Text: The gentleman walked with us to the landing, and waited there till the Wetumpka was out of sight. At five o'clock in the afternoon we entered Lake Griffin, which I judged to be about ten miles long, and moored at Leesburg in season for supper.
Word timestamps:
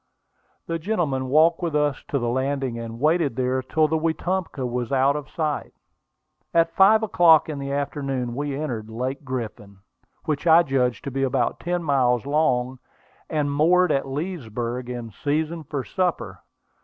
The 0.65 0.79
gentleman 0.79 1.27
walked 1.29 1.61
with 1.61 1.75
us 1.75 2.03
to 2.07 2.17
the 2.17 2.27
landing, 2.27 2.79
and 2.79 2.99
waited 2.99 3.35
there 3.35 3.61
till 3.61 3.87
the 3.87 3.99
Wetumpka 3.99 4.65
was 4.65 4.91
out 4.91 5.15
of 5.15 5.29
sight. 5.29 5.75
At 6.55 6.73
five 6.75 7.03
o'clock 7.03 7.47
in 7.49 7.59
the 7.59 7.71
afternoon 7.71 8.33
we 8.33 8.55
entered 8.59 8.89
Lake 8.89 9.23
Griffin, 9.23 9.77
which 10.25 10.47
I 10.47 10.63
judged 10.63 11.03
to 11.03 11.11
be 11.11 11.21
about 11.21 11.59
ten 11.59 11.83
miles 11.83 12.25
long, 12.25 12.79
and 13.29 13.51
moored 13.51 13.91
at 13.91 14.07
Leesburg 14.07 14.89
in 14.89 15.11
season 15.11 15.63
for 15.65 15.83
supper. 15.83 16.39